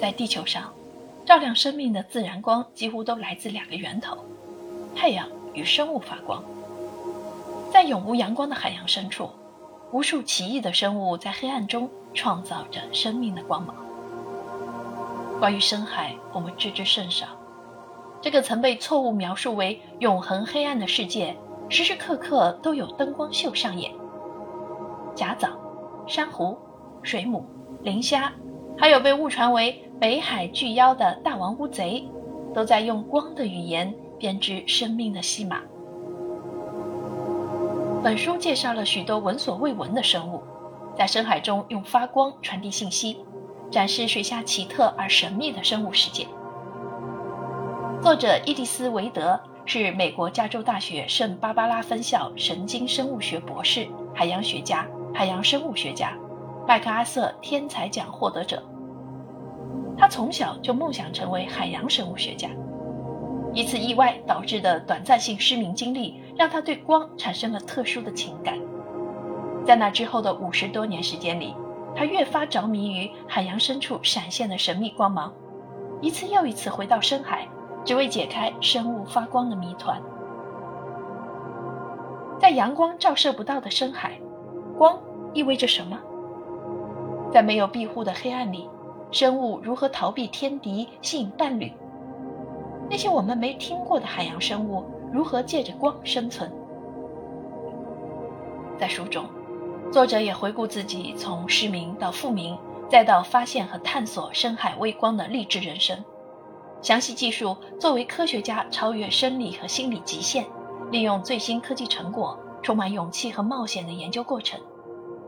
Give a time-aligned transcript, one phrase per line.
[0.00, 0.72] 在地球上，
[1.26, 4.16] 照亮生命的自然光几乎都来自两个源头：
[4.96, 6.42] 太阳与生物发光。
[7.70, 9.28] 在永无阳光的海洋深处，
[9.92, 13.76] 无数奇异的生物在黑暗中创造着生命的光芒。
[15.38, 17.26] 关于深海，我们知之甚少。
[18.22, 21.36] 这个曾被错误描述为永恒黑暗的世界，
[21.68, 23.92] 时时刻刻都有灯光秀上演。
[25.14, 25.50] 甲藻、
[26.08, 26.56] 珊瑚、
[27.02, 27.44] 水母、
[27.82, 28.32] 磷虾，
[28.80, 32.08] 还有被误传为北海巨妖的大王乌贼，
[32.54, 35.60] 都在用光的语言编织生命的戏码。
[38.02, 40.42] 本书介绍了许多闻所未闻的生物，
[40.96, 43.18] 在深海中用发光传递信息，
[43.70, 46.26] 展示水下奇特而神秘的生物世界。
[48.00, 56.16] 作者伊迪丝·维德是美国加州大学圣芭芭拉分校神经生物学博士、海洋学家、海洋生物学家，
[56.70, 58.62] 麦克阿瑟天才奖获得者。
[59.98, 62.48] 他从小就梦想成为海洋生物学家。
[63.52, 68.56] 一次意外导致的短暂性失明经历，让他对光产生了特殊的情感。
[69.64, 71.56] 在那之后的五十多年时间里，
[71.92, 75.34] 他越发着迷于海洋深处闪现的神秘光芒，
[76.00, 77.48] 一次又一次回到深海。
[77.84, 80.00] 只为解开生物发光的谜团。
[82.38, 84.20] 在阳光照射不到的深海，
[84.78, 84.96] 光
[85.32, 85.98] 意味着什么？
[87.32, 88.68] 在没有庇护的黑暗里，
[89.10, 91.72] 生物如何逃避天敌，吸引伴侣？
[92.90, 96.50] 那些我们没听过的海洋生物如何借着光生存？
[98.78, 99.24] 在书中，
[99.92, 102.58] 作者也回顾自己从失明到复明，
[102.88, 106.02] 再到发现和探索深海微光的励志人生。
[106.82, 110.46] 详细记述作为科学家超越生理和心理极限，
[110.90, 114.58] 利用最新科技成果，充满勇气和冒险的研究过程，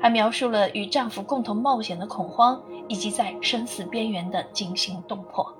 [0.00, 5.52] 还描述了与丈夫共同冒险的恐慌，以及在生死边缘的惊心动魄。